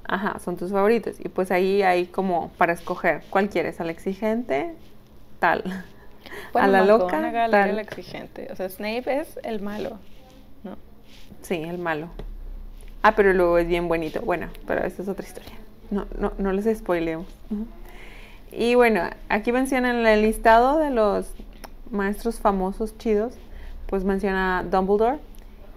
[0.04, 1.20] Ajá, son tus favoritos.
[1.20, 4.74] Y pues ahí hay como para escoger cuál quieres, al exigente,
[5.38, 5.62] tal.
[6.54, 7.70] a la loca, tal.
[7.70, 8.48] el exigente.
[8.50, 9.98] O sea, Snape es el malo,
[10.64, 10.76] ¿no?
[11.42, 12.08] Sí, el malo.
[13.02, 14.20] Ah, pero luego es bien bonito.
[14.22, 15.52] Bueno, pero esa es otra historia.
[15.90, 17.24] No, no, no les spoileo.
[18.52, 21.32] Y bueno, aquí mencionan el listado de los
[21.90, 23.34] maestros famosos chidos,
[23.86, 25.18] pues menciona Dumbledore.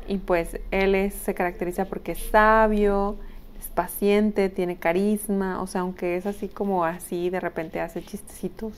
[0.08, 3.16] Y pues él se caracteriza porque es sabio,
[3.60, 8.74] es paciente, tiene carisma, o sea, aunque es así como así, de repente hace chistecitos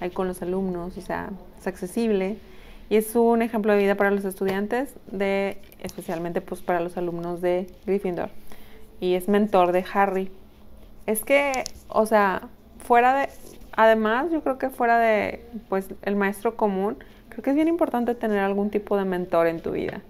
[0.00, 2.38] ahí con los alumnos, o sea, es accesible.
[2.90, 7.40] Y es un ejemplo de vida para los estudiantes, de, especialmente pues para los alumnos
[7.40, 8.30] de Gryffindor.
[8.98, 10.30] Y es mentor de Harry.
[11.06, 13.28] Es que, o sea, fuera de,
[13.78, 16.98] además yo creo que fuera de, pues, el maestro común,
[17.30, 20.02] creo que es bien importante tener algún tipo de mentor en tu vida.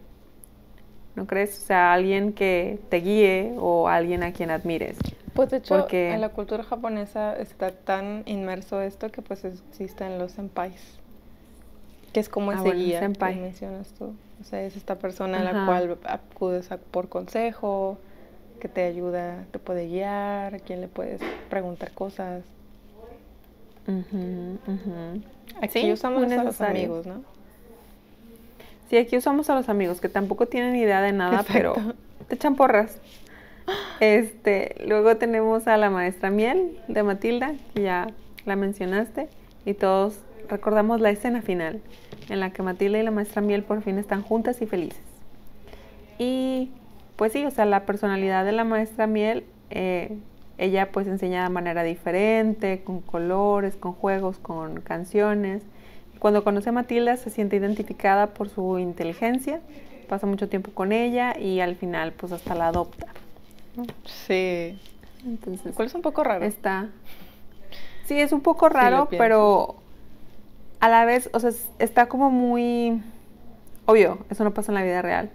[1.14, 1.58] ¿No crees?
[1.58, 4.96] O sea, alguien que te guíe o alguien a quien admires.
[5.34, 10.32] Pues de hecho, en la cultura japonesa está tan inmerso esto que pues existen los
[10.32, 10.98] senpais
[12.12, 14.14] que es como ah, ese guía que mencionas tú.
[14.40, 17.98] O sea, es esta persona a la cual acudes por consejo,
[18.60, 22.44] que te ayuda, te puede guiar, a quien le puedes preguntar cosas.
[25.62, 27.22] Aquí usamos a los amigos, ¿no?
[28.88, 31.74] Sí, aquí usamos a los amigos que tampoco tienen idea de nada, pero
[32.28, 32.98] te echan porras.
[34.00, 38.06] Este, luego tenemos a la maestra Miel de Matilda, que ya
[38.46, 39.28] la mencionaste,
[39.66, 41.82] y todos recordamos la escena final,
[42.30, 45.02] en la que Matilda y la maestra Miel por fin están juntas y felices.
[46.18, 46.70] Y
[47.16, 50.16] pues sí, o sea, la personalidad de la maestra Miel, eh,
[50.58, 55.62] ella pues enseña de manera diferente, con colores, con juegos, con canciones.
[56.18, 59.60] Cuando conoce a Matilda se siente identificada por su inteligencia,
[60.08, 63.06] pasa mucho tiempo con ella y al final pues hasta la adopta.
[64.04, 64.78] Sí.
[65.24, 66.44] Entonces, ¿cuál es un poco raro?
[66.44, 66.88] Está.
[68.06, 69.76] Sí, es un poco raro, pero
[70.80, 73.00] a la vez, o sea, está como muy
[73.86, 75.30] obvio, eso no pasa en la vida real.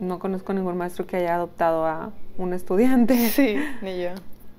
[0.00, 3.14] No conozco ningún maestro que haya adoptado a un estudiante.
[3.30, 4.10] Sí, ni yo.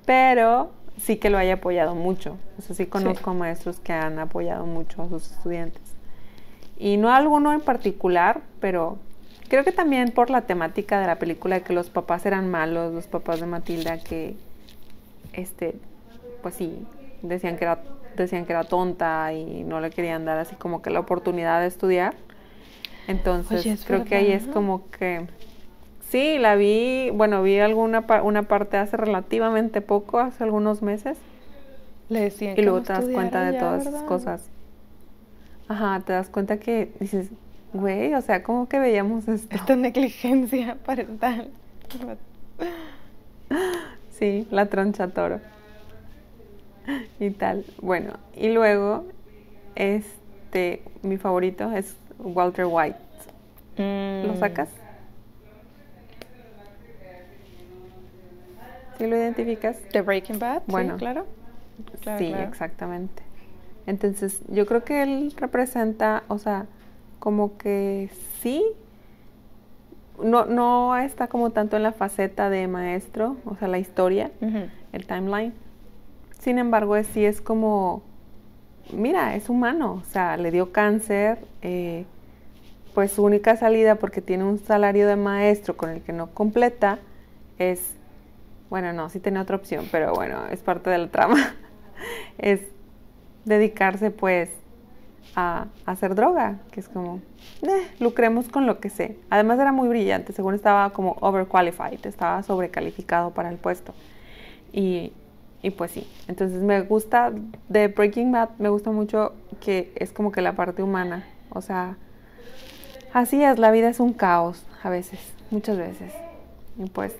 [0.04, 2.36] Pero sí que lo haya apoyado mucho.
[2.58, 5.82] O sea, sí conozco maestros que han apoyado mucho a sus estudiantes.
[6.78, 8.98] Y no alguno en particular, pero
[9.48, 12.92] creo que también por la temática de la película de que los papás eran malos,
[12.92, 14.36] los papás de Matilda que
[15.32, 15.74] este
[16.42, 16.86] pues sí,
[17.22, 17.80] decían que era
[18.16, 21.66] decían que era tonta y no le querían dar así como que la oportunidad de
[21.66, 22.14] estudiar.
[23.06, 25.26] Entonces, creo que ahí es como que
[26.10, 31.18] sí, la vi, bueno, vi alguna una parte hace relativamente poco, hace algunos meses.
[32.08, 34.48] Le decían y luego te das cuenta de todas esas cosas.
[35.68, 37.30] Ajá, te das cuenta que dices,
[37.72, 39.54] güey, o sea, ¿cómo que veíamos esto?
[39.54, 41.50] Esta negligencia parental.
[44.10, 45.40] sí, la troncha toro.
[47.18, 47.64] y tal.
[47.82, 49.04] Bueno, y luego,
[49.74, 52.98] este, mi favorito es Walter White.
[53.78, 54.38] ¿Lo mm.
[54.38, 54.68] sacas?
[58.98, 59.76] ¿Sí lo identificas?
[59.92, 60.94] De Breaking Bad, Bueno.
[60.94, 61.26] sí, claro.
[62.00, 62.48] Claro, sí, claro.
[62.48, 63.22] exactamente.
[63.86, 66.66] Entonces, yo creo que él representa, o sea,
[67.18, 68.64] como que sí,
[70.22, 74.30] no, no está como tanto en la faceta de maestro, o sea, la historia,
[74.92, 75.52] el timeline.
[76.40, 78.02] Sin embargo, sí es como,
[78.92, 82.06] mira, es humano, o sea, le dio cáncer, eh,
[82.94, 86.98] pues su única salida porque tiene un salario de maestro con el que no completa
[87.58, 87.95] es,
[88.70, 91.54] bueno, no, sí tenía otra opción, pero bueno, es parte de la trama,
[92.38, 92.60] es
[93.44, 94.50] dedicarse pues
[95.34, 97.20] a, hacer droga, que es como,
[97.62, 99.16] eh, lucremos con lo que sé.
[99.30, 103.94] Además era muy brillante, según estaba como overqualified, estaba sobrecalificado para el puesto.
[104.72, 105.12] Y,
[105.62, 107.32] y pues sí, entonces me gusta
[107.68, 111.96] de Breaking Bad, me gusta mucho que es como que la parte humana, o sea,
[113.12, 116.12] así es, la vida es un caos a veces, muchas veces.
[116.78, 117.16] Y pues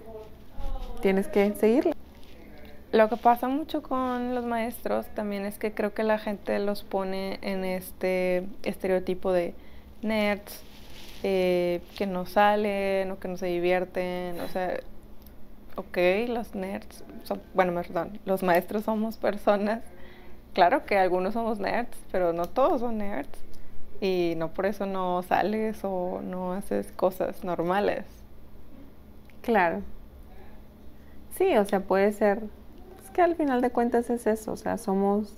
[1.01, 1.93] tienes que seguirla.
[2.93, 6.85] Lo que pasa mucho con los maestros también es que creo que la gente los
[6.85, 9.55] pone en este estereotipo de
[10.03, 10.63] nerds,
[11.23, 14.41] eh, que no salen o que no se divierten.
[14.41, 14.79] O sea,
[15.75, 19.83] ok, los nerds, son, bueno, perdón, los maestros somos personas.
[20.55, 23.39] Claro que algunos somos nerds, pero no todos son nerds.
[24.01, 28.05] Y no por eso no sales o no haces cosas normales.
[29.43, 29.83] Claro.
[31.37, 32.43] Sí, o sea, puede ser.
[33.05, 35.35] Es que al final de cuentas es eso, o sea, somos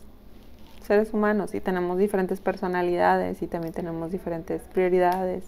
[0.82, 5.44] seres humanos y tenemos diferentes personalidades y también tenemos diferentes prioridades.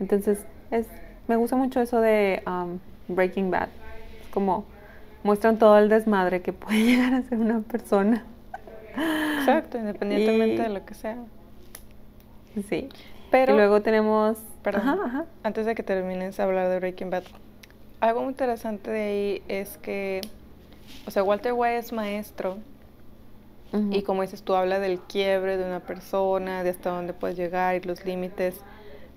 [0.00, 0.86] Entonces, es,
[1.28, 3.68] me gusta mucho eso de um, Breaking Bad.
[4.22, 4.64] Es como
[5.22, 8.24] muestran todo el desmadre que puede llegar a ser una persona.
[9.38, 11.16] Exacto, independientemente Y- de lo que sea.
[12.68, 12.88] Sí.
[13.30, 14.38] Pero y luego tenemos.
[14.62, 14.88] Perdón.
[14.88, 15.24] Ajá, ajá.
[15.42, 17.24] antes de que termines de hablar de Breaking Bad,
[18.00, 20.20] algo muy interesante de ahí es que,
[21.06, 22.58] o sea, Walter White es maestro
[23.72, 23.88] Ujú.
[23.92, 27.74] y como dices tú, habla del quiebre de una persona, de hasta dónde puedes llegar
[27.76, 28.60] y los límites,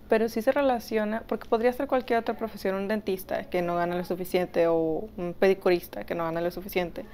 [0.07, 3.95] pero sí se relaciona, porque podría ser cualquier otra profesión, un dentista que no gana
[3.95, 7.05] lo suficiente o un pedicurista que no gana lo suficiente,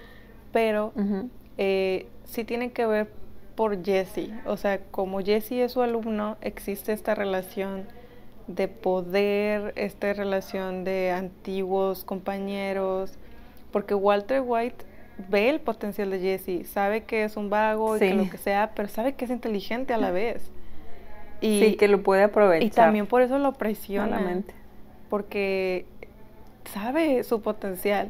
[0.54, 1.30] pero Ujú.
[1.58, 3.10] eh, sí tiene que ver
[3.56, 4.30] por Jesse.
[4.46, 7.86] O sea, como Jesse es su alumno, existe esta relación
[8.48, 13.18] de poder, esta relación de antiguos compañeros,
[13.72, 14.86] porque Walter White
[15.30, 18.72] ve el potencial de Jesse, sabe que es un vago y que lo que sea,
[18.76, 20.52] pero sabe que es inteligente a la vez.
[21.42, 22.66] Y, sí, que lo puede aprovechar.
[22.68, 24.54] y también por eso lo presiona malamente.
[25.10, 25.86] porque
[26.74, 28.10] sabe su potencial.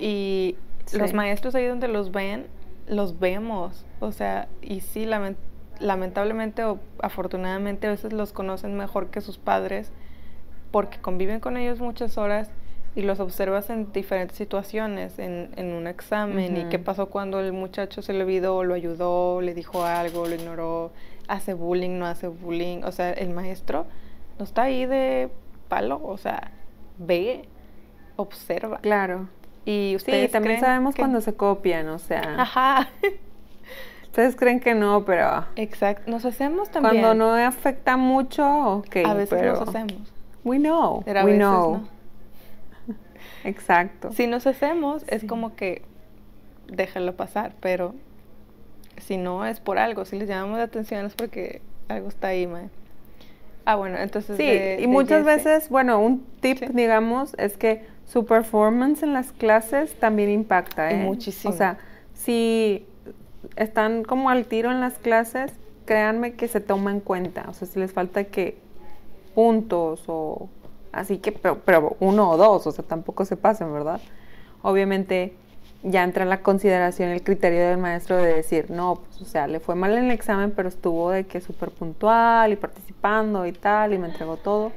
[0.00, 0.56] Y
[0.92, 2.46] los maestros ahí donde los ven,
[2.86, 3.84] los vemos.
[4.00, 5.36] O sea, y sí, lamen-
[5.80, 9.92] lamentablemente o afortunadamente a veces los conocen mejor que sus padres
[10.70, 12.50] porque conviven con ellos muchas horas
[12.94, 17.52] y los observas en diferentes situaciones, en, en un examen, y qué pasó cuando el
[17.52, 20.90] muchacho se le olvidó, lo ayudó, le dijo algo, lo ignoró,
[21.28, 22.82] hace bullying, no hace bullying.
[22.82, 23.86] O sea, el maestro
[24.38, 25.28] no está ahí de
[25.68, 26.50] palo, o sea,
[26.98, 27.44] ve,
[28.16, 28.78] observa.
[28.78, 29.28] Claro.
[29.64, 32.88] Y Sí, también sabemos que- cuando se copian, o sea, Ajá,
[34.18, 36.10] ustedes creen que no, pero exacto.
[36.10, 37.02] Nos hacemos también.
[37.04, 38.44] cuando no afecta mucho,
[38.78, 40.12] ok, a veces pero nos hacemos.
[40.44, 41.72] we know, Pero a we veces know,
[42.88, 42.94] no.
[43.44, 44.10] exacto.
[44.12, 45.26] Si nos hacemos, es Sí.
[45.28, 45.82] como que
[46.66, 47.94] déjalo pasar, pero
[48.96, 52.48] si no es por algo, si les llamamos la atención es porque algo está ahí,
[52.48, 52.70] mae.
[53.64, 54.36] Ah, bueno, entonces.
[54.36, 55.44] Sí, de- y de muchas Jesse.
[55.44, 56.66] veces, bueno, un tip, Sí.
[56.72, 60.96] digamos, es que su performance en las clases también impacta, ¿eh?
[60.96, 61.54] muchísimo.
[61.54, 61.78] O sea,
[62.14, 62.84] si
[63.56, 65.52] están como al tiro en las clases,
[65.84, 67.46] créanme que se toma en cuenta.
[67.48, 68.58] O sea, si les falta que
[69.34, 70.48] puntos o
[70.92, 74.00] así que, pero, pero uno o dos, o sea, tampoco se pasen, ¿verdad?
[74.62, 75.34] Obviamente
[75.82, 79.46] ya entra en la consideración el criterio del maestro de decir, no, pues, o sea,
[79.46, 83.52] le fue mal en el examen, pero estuvo de que súper puntual y participando y
[83.52, 84.72] tal, y me entregó todo.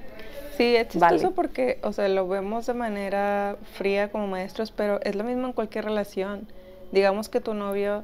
[0.58, 1.30] Sí, es chistoso Vale.
[1.32, 5.54] porque, o sea, lo vemos de manera fría como maestros, pero es lo mismo en
[5.54, 6.48] cualquier relación.
[6.92, 8.04] Digamos que tu novio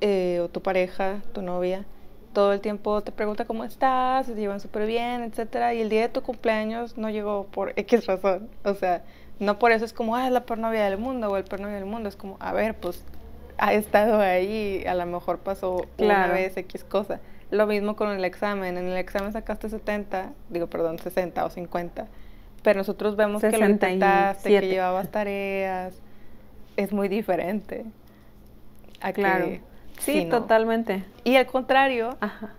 [0.00, 1.84] eh, o tu pareja, tu novia,
[2.32, 6.02] todo el tiempo te pregunta cómo estás, se llevan súper bien, etcétera, y el día
[6.02, 8.48] de tu cumpleaños no llegó por X razón.
[8.64, 9.02] O sea,
[9.38, 11.60] no por eso es como, ah, es la peor novia del mundo o el peor
[11.62, 12.08] novio del mundo.
[12.08, 13.02] Es como, a ver, pues
[13.58, 16.34] ha estado ahí, a lo mejor pasó una Claro.
[16.34, 17.20] vez X cosa.
[17.50, 18.78] Lo mismo con el examen.
[18.78, 22.06] En el examen sacaste 70, digo, perdón, 60 o 50.
[22.62, 24.68] Pero nosotros vemos que lo intentaste, que 67.
[24.68, 25.94] llevabas tareas.
[26.76, 27.84] Es muy diferente.
[29.00, 29.46] A que Claro.
[29.46, 29.60] Sí,
[30.00, 31.04] sí, totalmente.
[31.24, 32.50] Y al contrario, Ajá.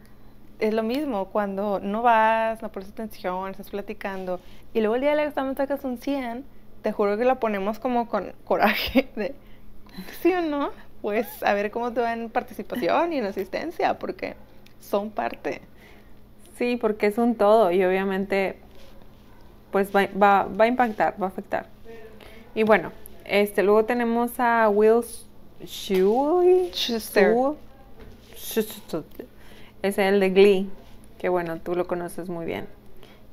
[0.59, 4.39] es lo mismo, cuando no vas, no prestas atención, estás platicando,
[4.73, 6.45] y luego el día del examen sacas un 100,
[6.81, 9.35] te juro que la ponemos como con coraje de,
[10.21, 10.71] sí o no,
[11.01, 14.35] pues a ver cómo te va en participación y en asistencia, porque
[14.79, 15.61] son parte.
[16.57, 18.57] Sí, porque es un todo y obviamente
[19.71, 21.65] pues va, va, va a impactar, va a afectar.
[22.53, 22.91] Y bueno,
[23.25, 25.03] este, luego tenemos a Will
[25.63, 27.35] Schuster.
[29.81, 30.69] Es el de Glee,
[31.19, 32.67] que bueno, tú lo conoces muy bien.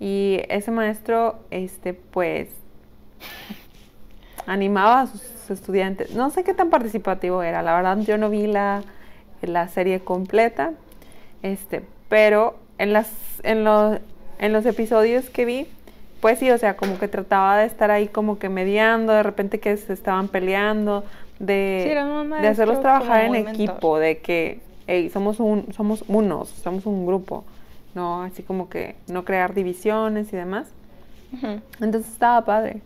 [0.00, 2.48] Y ese maestro, este, pues,
[4.46, 6.14] animaba a sus estudiantes.
[6.14, 8.82] No sé qué tan participativo era, la verdad yo no vi la,
[9.42, 10.72] la serie completa,
[11.42, 13.10] este, pero en, las,
[13.42, 13.98] en, los,
[14.38, 15.66] en los episodios que vi,
[16.20, 19.60] pues sí, o sea, como que trataba de estar ahí como que mediando, de repente
[19.60, 21.04] que se estaban peleando,
[21.39, 21.95] de,
[22.41, 27.45] de hacerlos trabajar en equipo, de que hey, somos un, somos unos, somos un grupo,
[27.95, 30.68] no así como que no crear divisiones y demás.
[31.80, 32.80] Entonces estaba padre.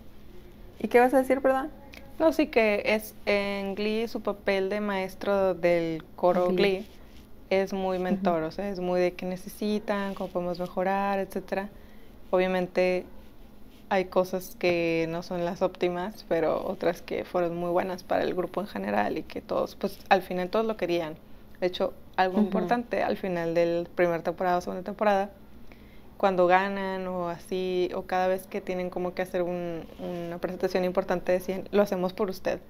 [0.78, 1.70] ¿Y qué vas a decir, perdón?
[2.18, 6.86] No, sí que es en Glee su papel de maestro del coro Glee,
[7.50, 11.68] es muy mentor, o sea, es muy de qué necesitan, cómo podemos mejorar, etcétera.
[12.30, 13.04] Obviamente
[13.92, 18.32] hay cosas que no son las óptimas, pero otras que fueron muy buenas para el
[18.32, 21.16] grupo en general y que todos, pues al final todos lo querían.
[21.60, 25.30] De hecho, algo importante al final del primer temporada o segunda temporada,
[26.16, 31.32] cuando ganan o así, o cada vez que tienen como que hacer una presentación importante,
[31.32, 32.60] decían, lo hacemos por usted.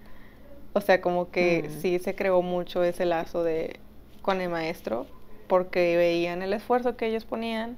[0.72, 1.80] O sea, como que mm.
[1.82, 3.78] sí se creó mucho ese lazo de
[4.22, 5.06] con el maestro,
[5.46, 7.76] porque veían el esfuerzo que ellos ponían,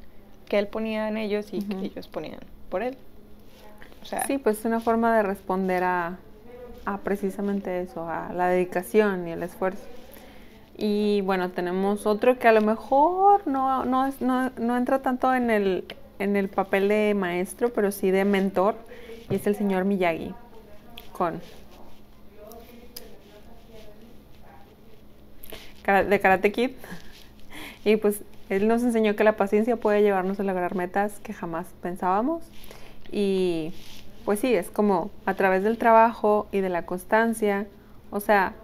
[0.49, 2.41] que él ponía en ellos y que ellos ponían
[2.71, 2.97] por él
[4.27, 6.19] sí, pues es una forma de responder a,
[7.03, 9.83] precisamente eso, a la dedicación y el esfuerzo.
[10.77, 15.85] Y bueno, tenemos otro que a lo mejor no, no, no, entra tanto en el,
[16.19, 18.75] en el papel de maestro, pero sí de mentor,
[19.31, 20.35] y es el señor Miyagi,
[21.13, 21.41] con
[25.85, 26.71] de Karate Kid.
[27.85, 31.67] Y pues él nos enseñó que la paciencia puede llevarnos a lograr metas que jamás
[31.83, 32.43] pensábamos.
[33.13, 33.73] Y
[34.25, 37.67] pues sí, es como a través del trabajo y de la constancia.
[38.11, 38.55] O sea,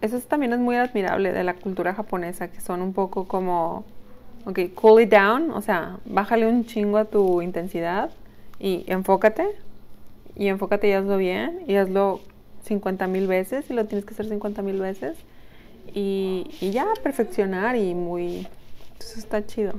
[0.00, 3.84] eso también es muy admirable de la cultura japonesa, que son un poco como,
[4.44, 8.10] ok, cool it down, o sea, bájale un chingo a tu intensidad
[8.58, 9.46] y enfócate.
[10.36, 12.20] Y enfócate y hazlo bien y hazlo
[12.62, 15.16] 50 mil veces y lo tienes que hacer 50 mil veces.
[15.94, 18.46] Y, y ya, perfeccionar y muy...
[19.00, 19.72] Eso está chido.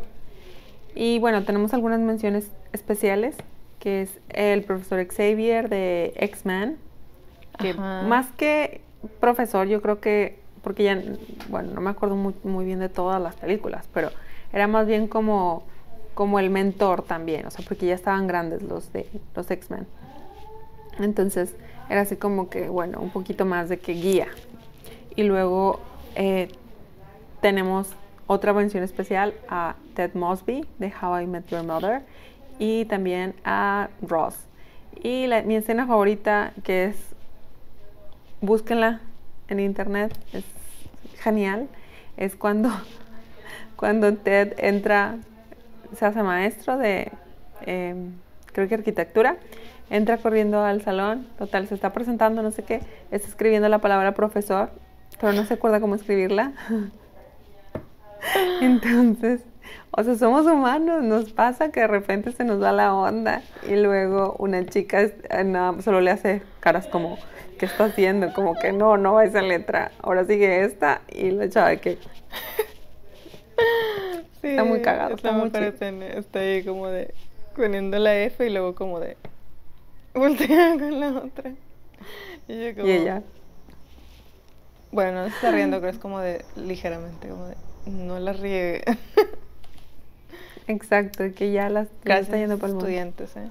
[0.96, 3.36] Y bueno, tenemos algunas menciones especiales
[3.80, 6.78] que es el profesor Xavier de X-Men,
[7.58, 8.82] que más que
[9.20, 11.02] profesor, yo creo que, porque ya,
[11.50, 14.12] bueno, no me acuerdo muy, bien de todas las películas, pero
[14.52, 15.64] era más bien como,
[16.14, 19.88] como el mentor también, o sea, porque ya estaban grandes los de los X-Men.
[21.00, 21.56] Entonces,
[21.90, 24.28] era así como que, bueno, un poquito más de que guía.
[25.16, 25.80] Y luego
[26.16, 26.50] eh,
[27.42, 27.88] tenemos
[28.28, 32.04] otra mención especial a Ted Mosby de How I Met Your Mother
[32.60, 34.36] y también a Ross.
[35.01, 36.97] Y mi escena favorita, que es,
[38.41, 38.99] búsquenla
[39.47, 40.43] en internet, es
[41.20, 41.68] genial,
[42.18, 42.70] es cuando,
[43.78, 45.18] cuando Ted entra,
[45.97, 47.12] se hace maestro de,
[47.66, 48.14] em,
[48.47, 49.38] creo que arquitectura,
[49.89, 54.14] entra corriendo al salón, total, se está presentando, no sé qué, está escribiendo la palabra
[54.14, 54.70] profesor,
[55.20, 56.51] pero no se acuerda cómo escribirla.
[58.62, 59.41] Entonces,
[59.92, 63.76] o sea, somos humanos, nos pasa que de repente se nos da la onda y
[63.76, 67.18] luego una chica eh, solo le hace caras como,
[67.58, 68.34] ¿qué está haciendo?
[68.34, 71.98] Como que no, no va esa letra, ahora sigue esta y la chava que...
[74.42, 77.14] está muy cagado, está, muy Está ahí como de
[77.56, 79.18] poniendo la F y luego como de
[80.14, 81.52] voltea con la otra.
[82.48, 83.24] Y, como, y ella.
[84.92, 87.56] Bueno, no está riendo, pero es como de ligeramente, como de
[87.86, 88.84] no la riegue.
[90.70, 93.50] Exacto, que ya las está yendo por estudiantes, ¿eh?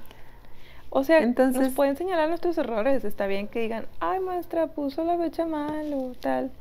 [0.91, 3.05] O sea, Entonces, nos pueden señalar nuestros errores.
[3.05, 6.53] Está bien que digan, ay, maestra, puso la fecha mal o tal.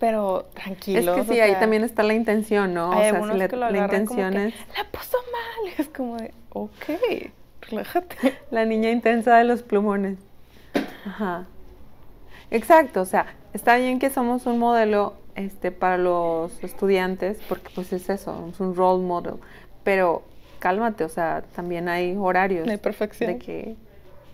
[0.00, 1.14] Pero tranquilo.
[1.14, 2.90] Es que sí, ahí también está la intención, ¿no?
[2.90, 4.54] o sea, si la intención es.
[4.76, 5.72] La puso mal.
[5.78, 7.30] Es como de, ok,
[7.62, 8.16] relájate.
[8.50, 10.18] La niña intensa de los plumones.
[11.06, 11.46] Ajá.
[12.50, 17.92] Exacto, o sea, está bien que somos un modelo este, para los estudiantes, porque pues
[17.92, 19.34] es eso, es un role model
[19.84, 20.22] pero
[20.58, 22.66] cálmate, o sea, también hay horarios.
[22.66, 23.32] de perfección.
[23.32, 23.76] De que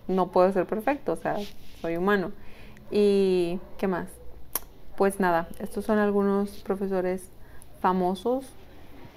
[0.08, 1.36] no puedo ser perfecto, o sea,
[1.80, 2.32] soy humano.
[2.90, 4.08] ¿Y qué más?
[4.96, 7.30] Pues nada, estos son algunos profesores
[7.80, 8.46] famosos.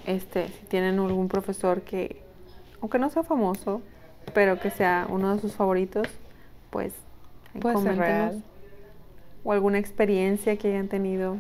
[0.05, 2.21] Este, si tienen algún profesor que,
[2.82, 3.82] aunque no sea famoso,
[4.34, 6.07] pero que sea uno de sus favoritos,
[6.69, 6.93] pues
[7.59, 7.97] Puede ser coméntenos.
[7.97, 8.43] real.
[9.43, 11.38] O alguna experiencia que hayan tenido,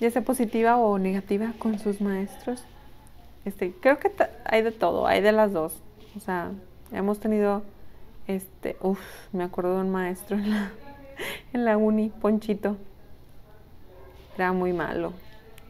[0.00, 2.64] ya sea positiva o negativa con sus maestros.
[3.48, 4.12] Este, creo que
[4.44, 5.82] hay de todo, hay de las dos.
[6.16, 6.50] O sea,
[6.92, 7.62] hemos tenido,
[8.26, 9.00] este, uff,
[9.32, 10.70] me acuerdo de un maestro en la,
[11.54, 12.76] en la uni, Ponchito.
[14.36, 15.14] Era muy malo,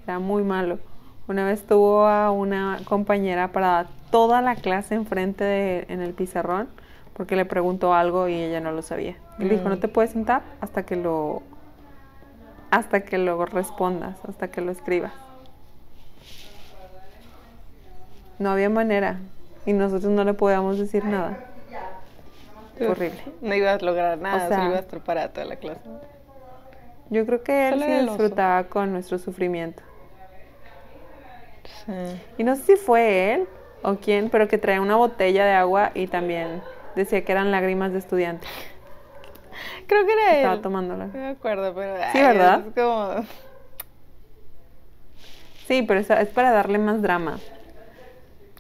[0.05, 0.81] era muy malo.
[1.29, 6.68] Una vez tuvo a una compañera para toda la clase enfrente de, en el pizarrón
[7.12, 9.16] porque le preguntó algo y ella no lo sabía.
[9.39, 9.70] Y le dijo, Mm.
[9.70, 11.43] no te puedes sentar hasta que lo
[12.70, 15.12] hasta que lo respondas, hasta que lo escribas.
[18.39, 19.18] No había manera
[19.66, 21.39] y nosotros no le podíamos decir nada.
[22.76, 23.20] Fue horrible.
[23.41, 25.80] No ibas a lograr nada, sea- solo ibas a estar parada toda la clase.
[27.11, 28.12] Yo creo que él oso.
[28.12, 29.82] disfrutaba con nuestro sufrimiento.
[31.86, 32.22] Sí.
[32.39, 33.49] Y no sé si fue él
[33.82, 36.62] o quién, pero que traía una botella de agua y también
[36.95, 38.47] decía que eran lágrimas de estudiante.
[39.86, 40.61] Creo que era Estaba él.
[40.61, 41.07] tomándola.
[41.07, 41.97] No me acuerdo, pero.
[42.12, 42.62] Sí, ay, ¿verdad?
[42.68, 43.24] Es como.
[45.66, 47.39] Sí, pero es para darle más drama.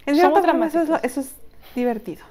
[0.08, 1.34] En Somos forma, eso, es, eso es
[1.74, 2.24] divertido.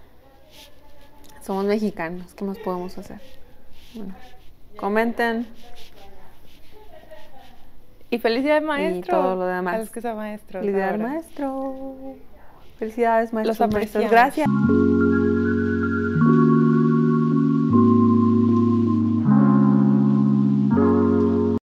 [1.44, 3.22] Somos mexicanos, ¿qué más podemos hacer?
[3.94, 4.16] Bueno,
[4.78, 5.48] comenten.
[8.10, 9.18] Y felicidades, maestro.
[9.18, 9.76] todo lo demás.
[9.76, 10.62] A los que son maestros.
[10.62, 11.96] Felicidades, maestro.
[12.80, 13.60] Felicidades, maestros.
[13.60, 13.76] maestros.
[13.76, 14.12] apreciamos.
[14.12, 14.48] Gracias.